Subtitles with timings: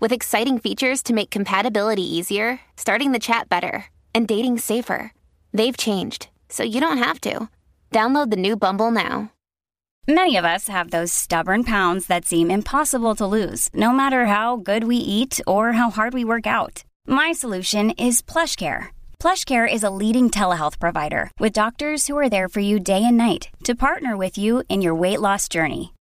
[0.00, 5.12] with exciting features to make compatibility easier, starting the chat better, and dating safer.
[5.52, 7.48] They've changed, so you don't have to.
[7.92, 9.30] Download the new Bumble now.
[10.08, 14.56] Many of us have those stubborn pounds that seem impossible to lose, no matter how
[14.56, 16.82] good we eat or how hard we work out.
[17.06, 18.88] My solution is PlushCare.
[19.20, 23.16] PlushCare is a leading telehealth provider with doctors who are there for you day and
[23.16, 25.92] night to partner with you in your weight loss journey.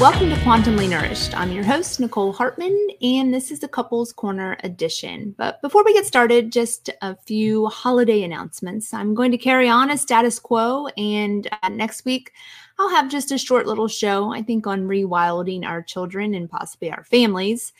[0.00, 1.36] Welcome to Quantumly Nourished.
[1.36, 5.34] I'm your host, Nicole Hartman, and this is the Couples Corner edition.
[5.36, 8.94] But before we get started, just a few holiday announcements.
[8.94, 12.32] I'm going to carry on a status quo, and uh, next week
[12.78, 16.90] I'll have just a short little show, I think, on rewilding our children and possibly
[16.90, 17.74] our families.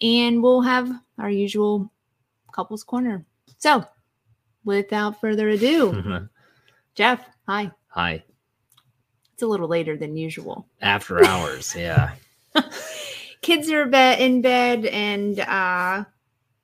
[0.00, 1.90] And we'll have our usual
[2.52, 3.26] Couples Corner.
[3.58, 3.84] So,
[4.64, 6.28] without further ado,
[6.94, 7.72] Jeff, hi.
[7.88, 8.22] Hi.
[9.34, 10.64] It's a little later than usual.
[10.80, 12.12] After hours, yeah.
[13.42, 16.04] Kids are be- in bed, and uh,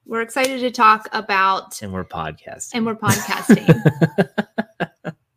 [0.06, 1.82] we're excited to talk about.
[1.82, 2.70] And we're podcasting.
[2.74, 4.28] And we're podcasting.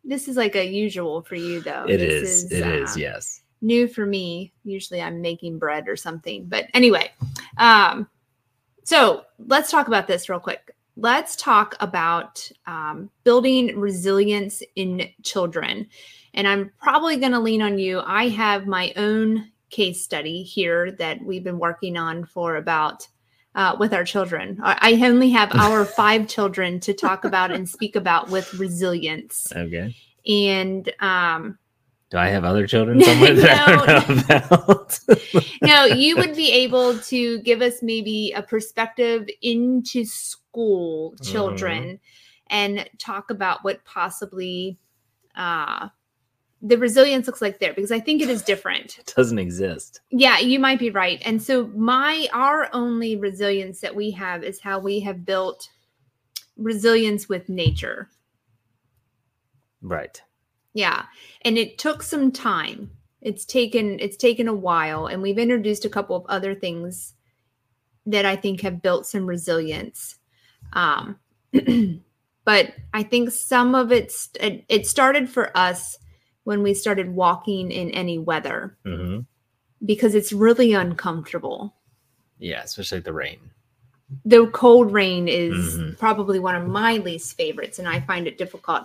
[0.04, 1.86] this is like a usual for you, though.
[1.88, 2.52] It This is.
[2.52, 2.96] It is.
[2.96, 3.42] uh, Yes.
[3.60, 4.52] New for me.
[4.62, 6.44] Usually, I'm making bread or something.
[6.46, 7.10] But anyway,
[7.56, 8.08] um,
[8.84, 10.70] so let's talk about this real quick.
[10.96, 15.88] Let's talk about um, building resilience in children.
[16.34, 18.02] And I'm probably going to lean on you.
[18.04, 23.08] I have my own case study here that we've been working on for about
[23.54, 24.58] uh, with our children.
[24.62, 29.52] I only have our five children to talk about and speak about with resilience.
[29.54, 29.94] Okay.
[30.26, 31.58] And um,
[32.10, 35.00] Do I have other children somewhere that I know about?
[35.62, 42.00] no, you would be able to give us maybe a perspective into school children
[42.48, 44.78] and talk about what possibly
[45.36, 45.88] uh,
[46.64, 48.98] the resilience looks like there because I think it is different.
[49.04, 50.00] It doesn't exist.
[50.10, 51.20] Yeah, you might be right.
[51.24, 55.68] And so my our only resilience that we have is how we have built
[56.56, 58.08] resilience with nature.
[59.82, 60.20] Right.
[60.72, 61.04] Yeah.
[61.42, 62.90] And it took some time.
[63.20, 67.12] It's taken it's taken a while and we've introduced a couple of other things
[68.06, 70.16] that I think have built some resilience.
[70.72, 71.18] Um
[72.44, 75.98] but I think some of it's it, it started for us
[76.44, 79.20] when we started walking in any weather hmm
[79.84, 81.74] because it's really uncomfortable.
[82.38, 83.38] Yeah, especially the rain.
[84.24, 85.98] the cold rain is Mhm.
[85.98, 88.84] probably one of my least favorites and i find it difficult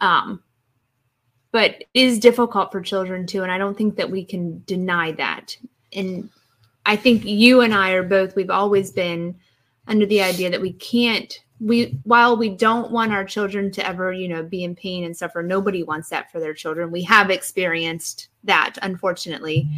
[0.00, 0.42] um,
[1.50, 5.12] but it is difficult for children too and i don't think that we can deny
[5.12, 5.56] that
[5.92, 6.30] and
[6.86, 9.34] i think you and i are both we've always been
[9.88, 14.12] under the idea that we can't we while we don't want our children to ever
[14.12, 17.30] you know be in pain and suffer nobody wants that for their children we have
[17.30, 19.68] experienced that unfortunately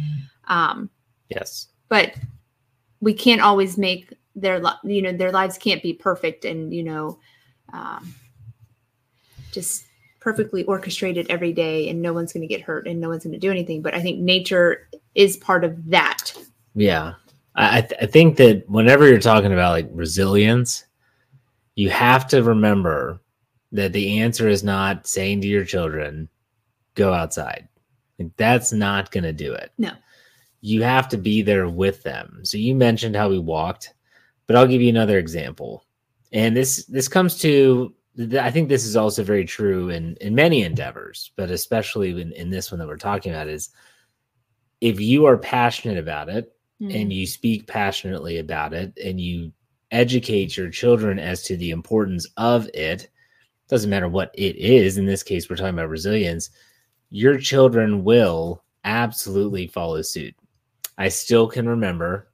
[0.47, 0.89] um,
[1.29, 1.67] Yes.
[1.89, 2.15] but
[3.01, 7.19] we can't always make their you know their lives can't be perfect and you know
[7.73, 8.13] um,
[9.51, 9.85] just
[10.19, 13.33] perfectly orchestrated every day and no one's going to get hurt and no one's going
[13.33, 16.33] to do anything but i think nature is part of that
[16.73, 17.13] Yeah.
[17.57, 20.83] I, th- I think that whenever you're talking about like resilience,
[21.75, 23.21] you have to remember
[23.71, 26.29] that the answer is not saying to your children,
[26.95, 27.67] go outside.
[28.17, 29.71] Like, that's not going to do it.
[29.77, 29.91] No.
[30.61, 32.39] You have to be there with them.
[32.43, 33.93] So you mentioned how we walked,
[34.47, 35.83] but I'll give you another example.
[36.31, 37.93] And this this comes to
[38.39, 42.49] I think this is also very true in in many endeavors, but especially in, in
[42.49, 43.69] this one that we're talking about is
[44.81, 46.51] if you are passionate about it
[46.81, 46.93] Mm.
[46.93, 49.53] and you speak passionately about it and you
[49.91, 53.09] educate your children as to the importance of it.
[53.67, 54.97] Doesn't matter what it is.
[54.97, 56.49] In this case we're talking about resilience.
[57.09, 60.35] Your children will absolutely follow suit.
[60.97, 62.29] I still can remember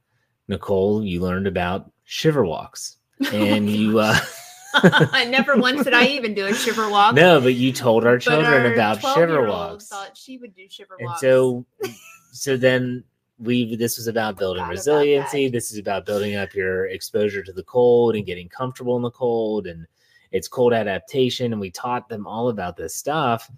[0.48, 2.98] nicole you learned about shiver walks.
[3.33, 4.18] And you uh
[4.74, 7.13] I never once did I even do a shiver walk.
[7.13, 9.88] no but you told our children our about shiver walks.
[9.88, 11.21] Thought she would do shiver and walks.
[11.21, 11.65] so
[12.31, 13.04] so then
[13.41, 15.49] we this was about building Forgot about resiliency.
[15.49, 19.11] this is about building up your exposure to the cold and getting comfortable in the
[19.11, 19.88] cold and
[20.31, 23.49] it's cold adaptation and we taught them all about this stuff.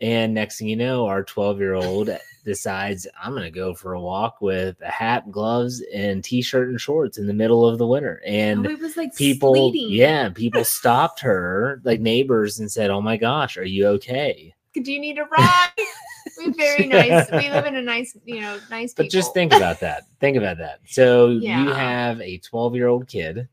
[0.00, 2.10] And next thing you know our 12 year old
[2.44, 6.80] decides i'm going to go for a walk with a hat gloves and t-shirt and
[6.80, 8.20] shorts in the middle of the winter.
[8.26, 9.90] And oh, it was like people sleeting.
[9.90, 14.92] yeah people stopped her like neighbors and said oh my gosh are you okay Do
[14.92, 15.70] you need a ride?
[16.38, 17.30] We're very nice.
[17.30, 18.94] We live in a nice, you know, nice.
[18.94, 20.04] But just think about that.
[20.20, 20.80] Think about that.
[20.86, 21.62] So Yeah.
[21.64, 23.48] you have a 12 year old kid,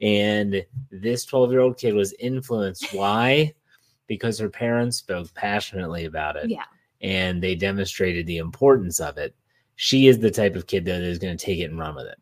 [0.00, 2.92] and this 12 year old kid was influenced.
[2.92, 3.54] Why?
[4.06, 6.64] Because her parents spoke passionately about it Yeah.
[7.00, 9.34] and they demonstrated the importance of it.
[9.76, 11.96] She is the type of kid, though, that is going to take it and run
[11.96, 12.18] with it.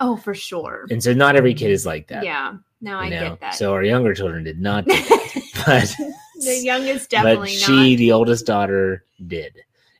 [0.00, 0.86] Oh, for sure.
[0.90, 2.24] And so not every kid is like that.
[2.24, 2.54] Yeah.
[2.80, 3.30] No, I know?
[3.30, 3.54] get that.
[3.54, 5.42] So our younger children did not do that.
[5.66, 5.96] but
[6.44, 7.98] the youngest definitely but she, not.
[7.98, 9.54] the oldest daughter, did.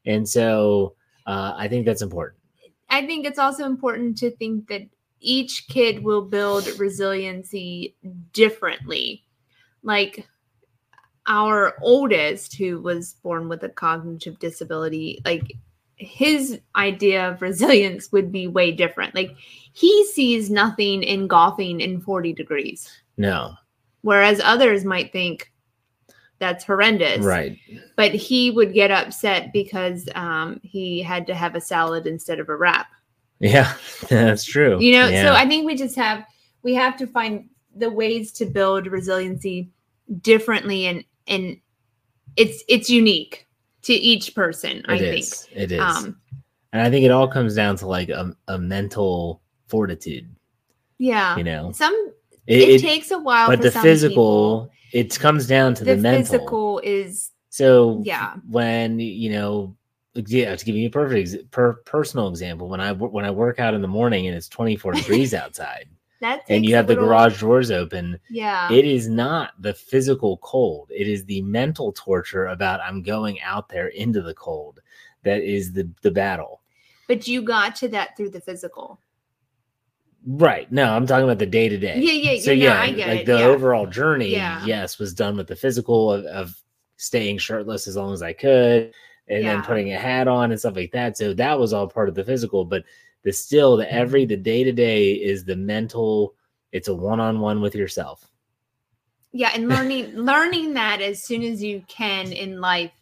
[0.04, 0.94] And so
[1.26, 2.40] uh, I think that's important.
[2.88, 4.82] I think it's also important to think that
[5.20, 7.96] each kid will build resiliency
[8.32, 9.24] differently.
[9.82, 10.28] Like
[11.26, 15.54] our oldest, who was born with a cognitive disability, like
[15.96, 19.14] his idea of resilience would be way different.
[19.14, 19.34] Like
[19.72, 23.54] he sees nothing in golfing in 40 degrees, No,
[24.02, 25.50] whereas others might think
[26.38, 27.24] that's horrendous.
[27.24, 27.58] right.
[27.96, 32.48] But he would get upset because um, he had to have a salad instead of
[32.48, 32.88] a wrap.
[33.40, 33.74] Yeah,
[34.08, 34.80] that's true.
[34.80, 35.22] you know Yeah.
[35.24, 36.24] so i think we just have
[36.62, 39.68] we have to find the ways to build resiliency
[40.22, 41.58] differently and and
[42.36, 43.46] it's it's unique
[43.82, 45.52] to each person i It think.
[45.52, 45.80] It is.
[45.80, 46.16] um
[46.72, 50.28] and I think it all comes down to like a, a mental fortitude,
[50.98, 51.72] yeah you know.
[51.72, 51.94] some
[52.46, 55.84] It, it, it- takes a while but for the some physical, it comes down to
[55.84, 56.38] the, the, mental.
[56.38, 59.76] physical is So yeah when you know,
[60.14, 63.58] yeah, to give you a perfect ex- per, personal example, when I when I work
[63.58, 65.88] out in the morning and it's 24 degrees outside,
[66.48, 70.90] and you have the garage doors open, yeah it is not the physical cold.
[70.94, 74.80] It is the mental torture about I'm going out there into the cold
[75.22, 76.62] that is the the battle.
[77.08, 79.00] but you got to that through the physical
[80.26, 80.70] Right.
[80.72, 82.00] No, I'm talking about the day to day.
[82.00, 83.44] Yeah, yeah, So yeah, no, yeah, I get like it, the yeah.
[83.44, 84.64] overall journey, Yeah.
[84.64, 86.60] yes, was done with the physical of, of
[86.96, 88.92] staying shirtless as long as I could,
[89.28, 91.16] and then putting a hat on and stuff like that.
[91.16, 92.82] So that was all part of the physical, but
[93.22, 94.30] the still the every mm-hmm.
[94.30, 96.34] the day to day is the mental.
[96.72, 98.26] It's a one on one with yourself.
[99.32, 102.92] yeah and learning learning that as soon as you can in life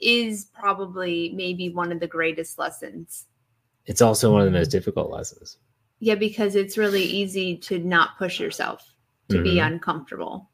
[0.00, 3.26] is probably maybe one of the greatest lessons
[3.86, 4.78] It's also one of the most mm-hmm.
[4.78, 5.56] difficult lessons.
[6.00, 8.82] Yeah, because it's really easy to not push yourself
[9.28, 9.66] to be Mhm.
[9.66, 10.48] uncomfortable.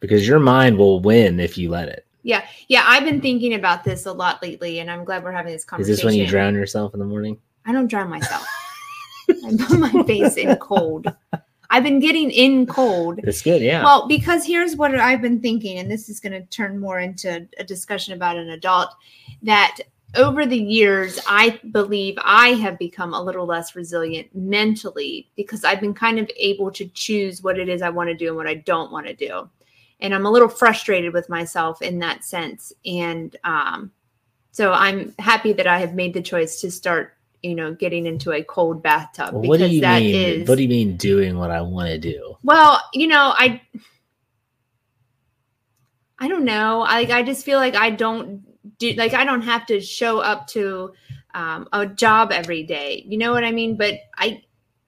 [0.00, 2.04] because your mind will win if you let it.
[2.24, 2.82] Yeah, yeah.
[2.88, 5.92] I've been thinking about this a lot lately, and I'm glad we're having this conversation.
[5.92, 7.38] Is this when you drown yourself in the morning?
[7.66, 8.44] I don't drown myself.
[9.30, 11.06] I put my face in cold.
[11.70, 13.20] I've been getting in cold.
[13.22, 13.84] It's good, yeah.
[13.84, 17.46] Well, because here's what I've been thinking, and this is going to turn more into
[17.58, 18.88] a discussion about an adult
[19.42, 19.76] that
[20.14, 25.80] over the years, I believe I have become a little less resilient mentally because I've
[25.80, 28.46] been kind of able to choose what it is I want to do and what
[28.46, 29.48] I don't want to do.
[30.00, 32.72] And I'm a little frustrated with myself in that sense.
[32.84, 33.90] And um,
[34.50, 38.32] so I'm happy that I have made the choice to start, you know, getting into
[38.32, 40.14] a cold bathtub Well, what do you that mean?
[40.42, 42.36] is What do you mean doing what I want to do?
[42.42, 43.62] well, you know, I
[46.18, 46.82] I don't know.
[46.82, 48.44] I I just feel like I don't
[48.78, 50.92] do like I don't have to show up to
[51.34, 53.04] um, a job every day.
[53.06, 53.76] You know what I mean?
[53.76, 54.42] But I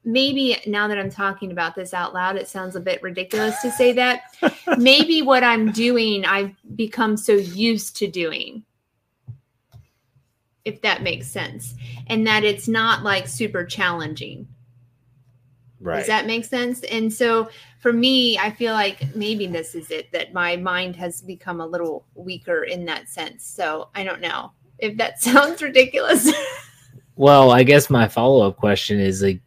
[0.05, 3.71] maybe now that I'm talking about this out loud, it sounds a bit ridiculous to
[3.71, 4.23] say that.
[4.79, 8.65] maybe what I'm doing, I've become so used to doing.
[10.65, 11.75] if that makes sense.
[12.07, 14.49] And that it's not like super challenging.
[15.85, 15.99] Right.
[15.99, 16.83] Does that make sense?
[16.85, 21.21] And so for me, I feel like maybe this is it that my mind has
[21.21, 23.45] become a little weaker in that sense.
[23.45, 26.33] So I don't know if that sounds ridiculous.
[27.17, 29.41] well, I guess my follow up question is like,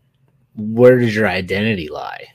[0.55, 2.27] where does your identity lie?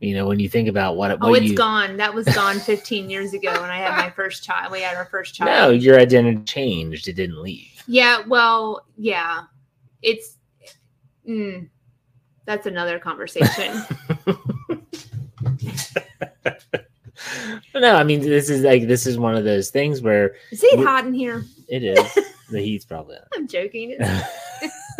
[0.00, 1.96] You know, when you think about what, what oh, it's you, gone.
[1.98, 4.72] That was gone 15 years ago when I had my first child.
[4.72, 5.48] We had our first child.
[5.48, 7.06] No, your identity changed.
[7.06, 7.84] It didn't leave.
[7.86, 8.24] Yeah.
[8.26, 9.42] Well, yeah.
[10.02, 10.38] It's,
[11.28, 11.68] mm,
[12.44, 13.82] that's another conversation.
[17.74, 20.80] no, I mean this is like this is one of those things where is it
[20.80, 21.44] hot in here?
[21.68, 22.18] It is.
[22.50, 23.22] the heat's probably on.
[23.34, 23.96] I'm joking.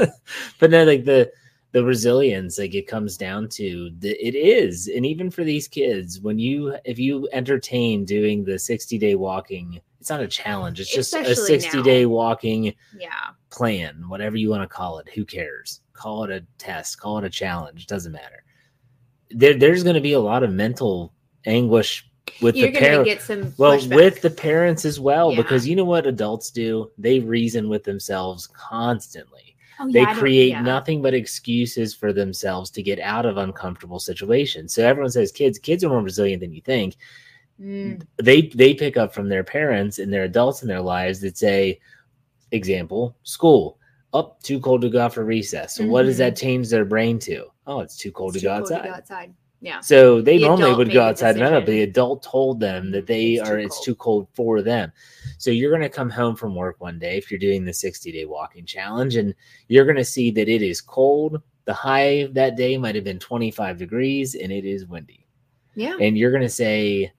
[0.59, 1.31] but no, like the
[1.73, 6.21] the resilience, like it comes down to the, it is, and even for these kids,
[6.21, 10.81] when you if you entertain doing the 60 day walking, it's not a challenge.
[10.81, 13.31] It's just Especially a 60 day walking yeah.
[13.51, 15.09] plan, whatever you want to call it.
[15.11, 15.81] Who cares?
[16.03, 17.87] Call it a test, call it a challenge.
[17.87, 18.43] Doesn't matter.
[19.31, 21.13] There, there's going to be a lot of mental
[21.47, 22.09] anguish
[22.41, 23.95] with You're the going to get some Well, pushback.
[23.95, 25.37] with the parents as well, Yeah.
[25.37, 26.91] because you know what adults do?
[26.99, 29.55] They reason with themselves constantly.
[29.79, 30.63] Oh, they yeah, don't- create yeah.
[30.63, 34.75] nothing but excuses for themselves to get out of uncomfortable situations.
[34.75, 36.97] So everyone says kids, kids are more resilient than you think.
[37.61, 41.39] Mm, They they pick up from their parents and their adults in their lives that
[41.39, 41.79] say,
[42.51, 43.79] example, school.
[44.12, 45.75] Up too cold to go out for recess.
[45.76, 46.19] So what does Mhm.
[46.19, 47.47] that change their brain to?
[47.66, 48.88] Oh, it's too cold, it's to, too go cold to outside.
[48.88, 49.35] go outside.
[49.62, 49.81] Yeah.
[49.81, 51.66] So they The normally would go outside and up.
[51.66, 53.85] The adult told them that they It's are too it's cold.
[53.85, 54.92] too cold for them.
[55.38, 58.11] So you're going to come home from work one day if you're doing the 60
[58.11, 59.35] day walking challenge, and
[59.69, 61.40] you're going to see that it is cold.
[61.64, 65.26] The high that day might have been 25 degrees, and it is windy.
[65.76, 65.97] Yeah.
[66.00, 67.12] And you're going to say,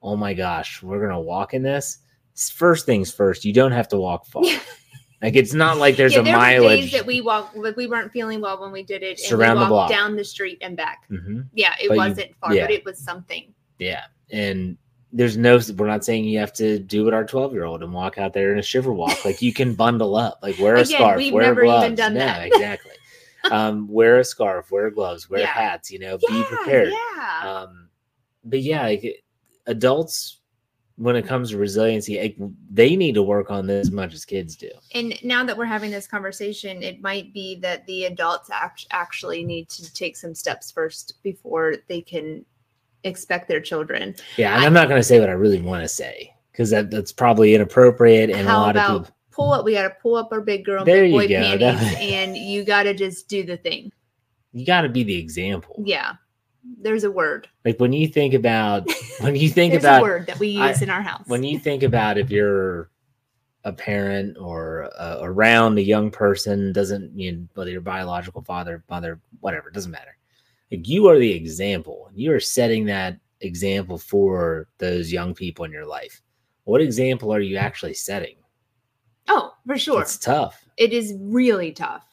[0.00, 1.98] "Oh my gosh, we're going to walk in this."
[2.54, 4.44] First things first, you don't have to walk far.
[5.20, 6.80] Like it's not like there's yeah, a there mileage.
[6.82, 9.58] days that we walked, like we weren't feeling well when we did it, and Surround
[9.58, 9.98] we the walked block.
[10.00, 11.04] down the street and back.
[11.10, 11.46] Mhm.
[11.54, 12.64] Yeah, it But wasn't far, yeah.
[12.64, 13.52] but it was something.
[13.80, 14.04] Yeah.
[14.30, 14.76] And
[15.12, 17.92] there's no, we're not saying you have to do what our 12 year old and
[17.92, 19.24] walk out there in a shiver walk.
[19.24, 22.14] Like you can bundle up, like wear a Again, scarf, we've wear never even done
[22.14, 22.46] no, that.
[22.46, 22.92] exactly.
[23.50, 25.46] um, wear a scarf, wear gloves, wear Yeah.
[25.46, 26.92] hats, you know, be prepared.
[26.92, 27.40] Yeah.
[27.66, 27.88] Um,
[28.44, 29.24] but yeah, like
[29.66, 30.37] adults,
[30.98, 32.36] when it comes to resiliency, like,
[32.70, 34.68] they need to work on this as much as kids do.
[34.94, 39.44] and now that we're having this conversation, it might be that the adults act- actually
[39.44, 42.44] need to take some steps first before they can
[43.04, 44.14] expect their children.
[44.36, 44.56] Yeah.
[44.56, 47.12] And I'm not going to say what I really want to say because that, that's
[47.12, 48.30] probably inappropriate.
[48.30, 49.64] And a lot about of people, pull up?
[49.64, 51.40] We got to pull up our big girl, There big you boy go.
[51.40, 53.92] panties, and you got to just do the thing.
[54.52, 55.80] you got to be the example.
[55.86, 56.14] Yeah,
[56.80, 57.48] there's a word.
[57.64, 58.88] Like when you think about,
[59.20, 61.26] when you think about, a word that we use I- in our house.
[61.26, 62.90] when you think about if you're
[63.64, 68.84] a parent or uh, around a young person doesn't you know, whether your biological father
[68.88, 70.16] mother whatever doesn't matter
[70.70, 75.72] like you are the example you are setting that example for those young people in
[75.72, 76.22] your life
[76.64, 78.36] what example are you actually setting
[79.28, 80.00] oh, for sure.
[80.00, 82.06] it's tough it is really tough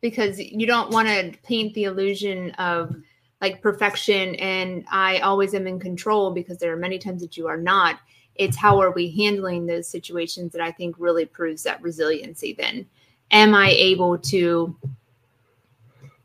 [0.00, 2.94] because you don't want to paint the illusion of
[3.40, 7.46] like perfection and I always am in control because there are many times that you
[7.46, 7.98] are not.
[8.36, 12.86] It's how are we handling those situations that I think really proves that resiliency then.
[13.30, 14.76] Am I able to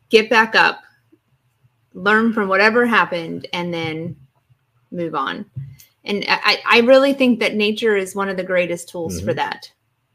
[0.10, 0.82] get back up,
[1.94, 4.16] learn from whatever happened, and then
[4.92, 5.46] move on?
[6.06, 9.36] And I, I really think that nature is one of the greatest tools for Mhm.
[9.36, 9.72] that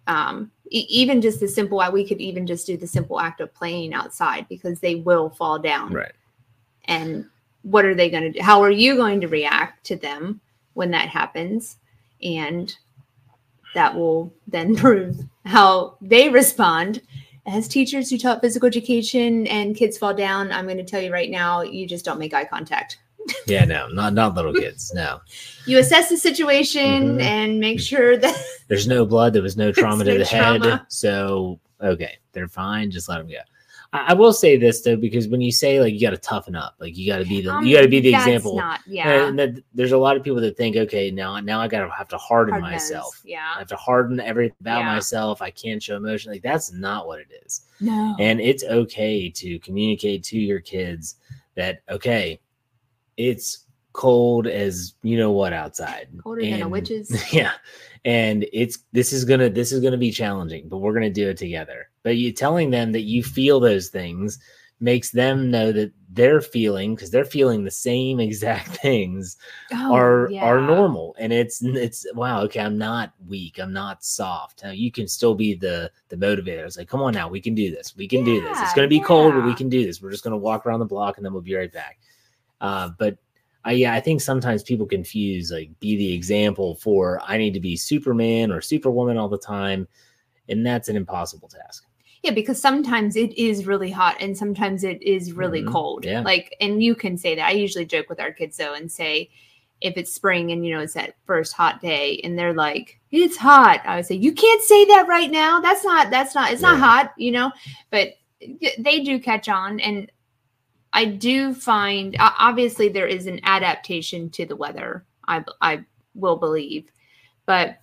[0.06, 3.54] um, e- even just the simple we could even just do the simple act of
[3.54, 6.12] playing outside because they will fall down right
[6.86, 7.26] and
[7.62, 10.40] what are they going to do how are you going to react to them
[10.74, 11.76] when that happens?
[12.22, 12.74] And
[13.74, 17.00] that will then prove how they respond.
[17.46, 21.12] As teachers who taught physical education and kids fall down i'm going to tell you
[21.12, 22.98] right now you just don't make eye contact.
[23.46, 25.20] Yeah no not not little kids no.
[25.66, 27.22] You assess the situation Mhm.
[27.22, 28.36] and make sure that
[28.68, 30.86] there's no blood there was no trauma to no the head trauma.
[30.88, 33.36] so okay they're fine just let them go
[33.94, 36.54] I, I will say this though because when you say like you got to toughen
[36.56, 38.56] up like you got to be the um, you got to be the example.
[38.56, 39.28] not yeah.
[39.28, 42.08] and that there's a lot of people that think okay now now i gotta have
[42.08, 44.94] to harden Hard nose, myself i have to harden everything about Yeah.
[44.94, 45.40] myself.
[45.40, 46.32] I can't show emotion.
[46.32, 47.62] Like that's not what it is.
[47.80, 48.16] No.
[48.18, 51.16] And it's okay to communicate to your kids
[51.54, 52.40] that okay
[53.16, 53.63] it's
[53.94, 56.08] cold as you know what outside.
[56.22, 57.32] Colder than a witch's.
[57.32, 57.52] yeah.
[58.04, 61.38] And it's this is gonna this is gonna be challenging but we're gonna do it
[61.38, 61.88] together.
[62.02, 64.38] But you telling them that you feel those things
[64.80, 69.36] makes them know that they're feeling because they're feeling the same exact things
[69.72, 71.14] Oh, are are normal.
[71.18, 74.64] And it's it's wow okay i'm not weak i'm not soft.
[74.64, 76.66] Now you can still be the the motivator.
[76.66, 78.58] It's like come on now we can do this we can do this.
[78.60, 80.02] It's going to be cold but we can do this.
[80.02, 82.00] We're just going to walk around the block and then we'll be right back.
[82.60, 83.18] Uh, but
[83.64, 87.60] I, yeah, I think sometimes people confuse like be the example for I need to
[87.60, 89.88] be Superman or Superwoman all the time,
[90.48, 91.86] and that's an impossible task.
[92.22, 96.06] Yeah, because sometimes it is really hot and sometimes it is really Mhm, cold.
[96.06, 96.22] yeah.
[96.22, 97.46] Like, and you can say that.
[97.46, 99.28] I usually joke with our kids though and say,
[99.82, 103.36] if it's spring and you know it's that first hot day and they're like, it's
[103.36, 103.82] hot.
[103.84, 105.60] I would say, you can't say that right now.
[105.60, 107.52] That's not, that's not, it's not hot, you know,
[107.90, 108.14] but
[108.78, 109.80] they do catch on.
[109.80, 110.10] And
[110.94, 115.84] I do find, obviously, there is an adaptation to the weather, I, I
[116.14, 116.88] will believe.
[117.46, 117.80] But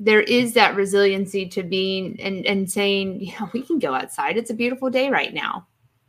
[0.00, 4.36] there is that resiliency to being and and saying, you know we can go outside.
[4.36, 5.66] It's a beautiful day right now.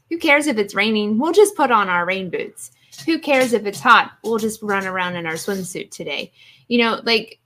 [0.10, 1.19] Who cares if it's raining?
[1.19, 2.72] We'll just put on our rain boots.
[3.05, 4.13] Who cares if it's hot?
[4.24, 6.31] We'll just run around in our swimsuit today.
[6.67, 7.39] You know, like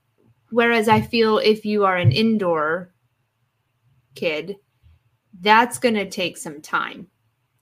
[0.51, 2.93] whereas I feel if you are an indoor
[4.15, 4.57] kid,
[5.41, 7.07] that's going to take some time.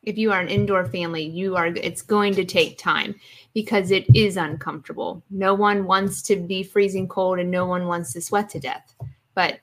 [0.03, 3.15] If you are an indoor family, you are it's going to take time
[3.53, 5.24] because it is uncomfortable.
[5.29, 8.96] No one wants to be freezing cold and no one wants to sweat to death.
[9.36, 9.60] But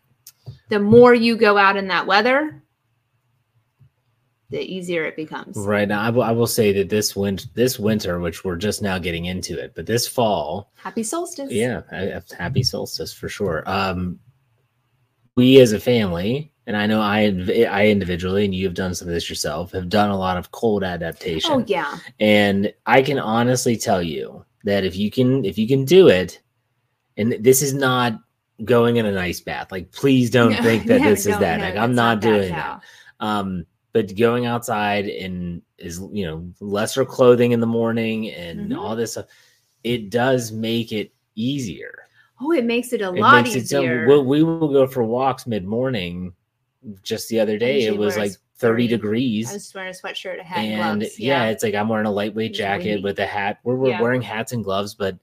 [0.68, 2.62] the more you go out in that weather,
[4.50, 5.56] the easier it becomes.
[5.58, 9.26] Right now, I will, say that this winter, this winter, which we're just now getting
[9.26, 11.50] into it, but this fall, Happy solstice.
[11.52, 13.62] yeah, I- I- happy solstice for sure.
[13.66, 14.18] Um,
[15.36, 17.32] we as a family, and I know I,
[17.70, 20.50] I individually, and you have done some of this yourself, have done a lot of
[20.52, 21.50] cold adaptation.
[21.50, 21.96] Oh yeah.
[22.20, 26.40] And I can honestly tell you that if you can if you can do it,
[27.16, 28.20] and this is not
[28.64, 29.72] going in an ice bath.
[29.72, 31.56] Like please don't No, think that no, this is no, that.
[31.60, 32.80] no, like I'm that's not, doing how.
[33.18, 33.26] that.
[33.26, 38.76] Um but going outside and is you know lesser clothing in the morning and Mhm.
[38.78, 39.24] all this stuff,
[39.84, 41.94] it does make it easier.
[42.42, 44.06] Oh, it makes it a It lot makes it so easier.
[44.06, 46.34] we'll, we will go for walks mid morning.
[47.02, 48.88] Just the other day, it was like 30 30.
[48.88, 51.18] degrees I was wearing a sweatshirt, a hat, and, gloves.
[51.20, 51.46] yeah.
[51.48, 53.02] it's like I'm wearing a lightweight It's jacket windy.
[53.02, 53.58] with a hat.
[53.62, 54.02] We're, we're Yeah.
[54.02, 55.16] wearing hats and gloves, but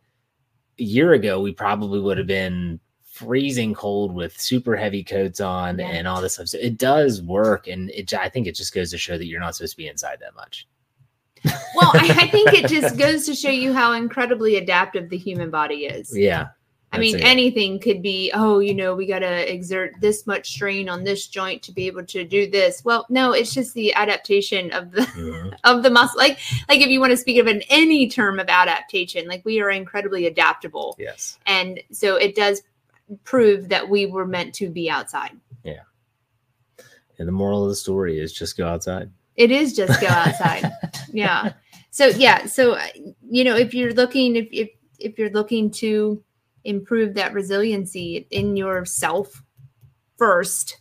[0.80, 5.80] a year ago we probably would have been freezing cold with super heavy coats on
[5.80, 5.88] Yeah.
[5.88, 6.48] and all this stuff.
[6.50, 9.40] So it does work, and it I think it just goes to show that you're
[9.40, 10.68] not supposed to be inside that much.
[11.76, 15.50] well, I, I think it just goes to show you how incredibly adaptive the human
[15.50, 16.16] body is.
[16.18, 16.48] Yeah,
[16.96, 20.90] I mean, anything could be, oh, you know, we got to exert this much strain
[20.90, 22.84] on this joint to be able to do this.
[22.84, 25.58] Well, no, it's just the adaptation of the Mhm.
[25.64, 26.18] of the muscle.
[26.18, 29.60] Like, like if you want to speak of an any term of adaptation, like we
[29.62, 32.62] are incredibly adaptable, yes, and so it does
[33.24, 35.32] prove that we were meant to be outside.
[35.64, 35.82] Yeah,
[37.18, 39.12] and the moral of the story is just go outside.
[39.36, 40.72] It is just go outside.
[41.12, 41.54] yeah.
[41.92, 42.46] So yeah.
[42.46, 42.88] So uh,
[43.30, 46.24] you know, if you're looking, if if if you're looking to
[46.66, 49.42] improve that resiliency in yourself
[50.18, 50.80] first,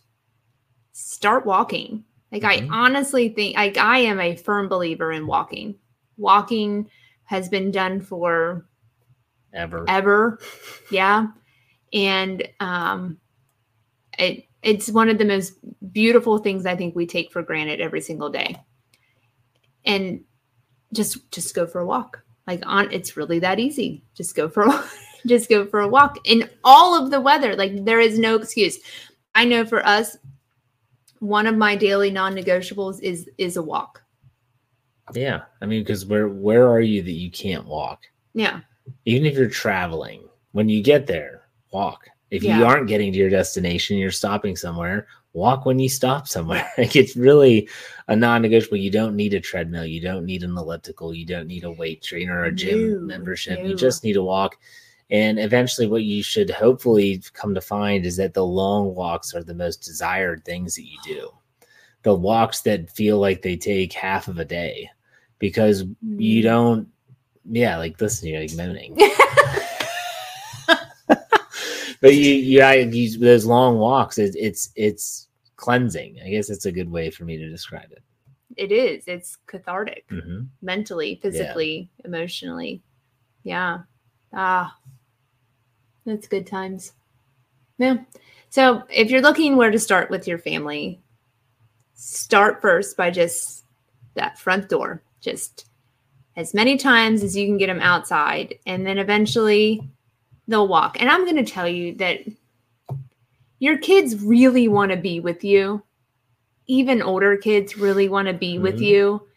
[0.91, 2.03] start walking.
[2.31, 2.69] Like Mhm.
[2.71, 5.75] I honestly think, like I am a firm believer in walking.
[6.17, 6.89] Walking
[7.25, 8.65] has been done for
[9.53, 9.85] Ever.
[9.87, 10.39] ever.
[10.91, 11.27] Yeah.
[11.93, 13.19] And um
[14.17, 15.53] it it's one of the most
[15.91, 18.57] beautiful things I think we take for granted every single day.
[19.85, 20.23] And
[20.93, 22.23] just just go for a walk.
[22.47, 24.03] Like on it's really that easy.
[24.15, 24.83] Just go for a
[25.25, 27.55] just go for a walk in all of the weather.
[27.55, 28.77] Like there is no excuse.
[29.33, 30.17] I know for us
[31.19, 34.01] one of my daily non-negotiables is is a walk.
[35.13, 38.03] Yeah, I mean, because where where are you that you can't walk?
[38.33, 38.61] Yeah.
[39.05, 42.07] even if you're traveling, when you get there, walk.
[42.31, 42.59] If Yeah.
[42.59, 46.69] you aren't getting to your destination, you're stopping somewhere, walk when you stop somewhere.
[46.77, 47.67] like it's really
[48.07, 48.77] a non-negotiable.
[48.77, 52.03] You don't need a treadmill, you don't need an elliptical, you don't need a weight
[52.03, 53.59] trainer or a gym No, membership.
[53.59, 53.69] no.
[53.69, 54.57] You just need to walk.
[55.11, 59.43] And eventually what you should hopefully come to find is that the long walks are
[59.43, 61.29] the most desired things that you do.
[62.01, 64.89] The walks that feel like they take half of a day
[65.39, 66.21] because Mm.
[66.21, 66.87] you don't
[67.47, 68.97] yeah, like listen, you're like moaning.
[72.01, 74.17] but you you I use those long walks.
[74.17, 76.19] It, it's it's cleansing.
[76.25, 78.01] I guess it's a good way for me to describe it.
[78.57, 79.03] it is.
[79.07, 80.05] It's cathartic.
[80.09, 82.81] hmm mentally, physically, emotionally.
[83.43, 83.79] Yeah.
[84.33, 84.75] Ah,
[86.05, 86.93] that's good times.
[87.77, 87.97] Yeah.
[88.49, 91.01] So if you're looking where to start with your family,
[91.93, 93.65] start first by just
[94.13, 95.67] that front door, just
[96.37, 98.55] as many times as you can get them outside.
[98.65, 99.89] And then eventually
[100.47, 101.01] they'll walk.
[101.01, 102.21] And I'm going to tell you that
[103.59, 105.81] your kids really want to be with you.
[106.67, 108.85] Even older kids really want to be with Mhm.
[108.85, 109.27] you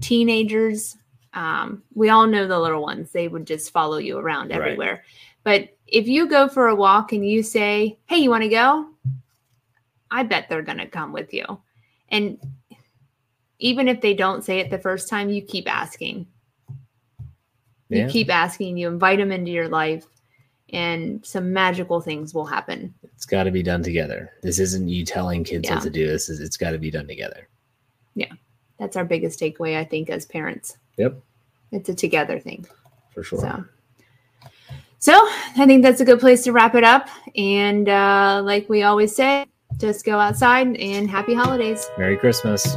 [0.00, 0.96] teenagers,
[1.38, 4.60] um, we all know the little ones, they would just follow you around Right.
[4.60, 5.04] everywhere.
[5.44, 8.88] But if you go for a walk and you say, Hey, you want to go?
[10.10, 11.44] I bet they're going to come with you.
[12.08, 12.38] And
[13.60, 16.26] even if they don't say it the first time, you keep asking.
[17.90, 20.04] You keep asking, you invite them into your life,
[20.70, 22.92] and some magical things will happen.
[23.14, 24.32] It's got to be done together.
[24.42, 25.76] This isn't you telling kids Yeah.
[25.76, 26.06] what to do.
[26.06, 27.48] This is it's got to be done together.
[28.14, 28.32] Yeah.
[28.78, 30.76] That's our biggest takeaway, I think, as parents.
[30.98, 31.20] Yep,
[31.72, 32.66] It's a together thing.
[33.12, 33.40] for sure.
[33.40, 33.64] So,
[34.98, 35.12] so
[35.56, 37.08] I think that's a good place to wrap it up.
[37.36, 39.46] And uh, like we always say,
[39.78, 41.88] just go outside and happy holidays.
[41.98, 42.76] Merry Christmas.